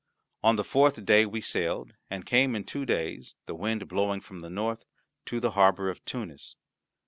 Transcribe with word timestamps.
On 0.43 0.55
the 0.55 0.63
fourth 0.63 1.05
day 1.05 1.27
we 1.27 1.41
sailed, 1.41 1.93
and 2.09 2.25
came 2.25 2.55
in 2.55 2.63
two 2.63 2.87
days, 2.87 3.35
the 3.45 3.53
wind 3.53 3.87
blowing 3.87 4.19
from 4.19 4.39
the 4.39 4.49
north, 4.49 4.83
to 5.27 5.39
the 5.39 5.51
harbour 5.51 5.91
of 5.91 6.03
Tunis. 6.05 6.55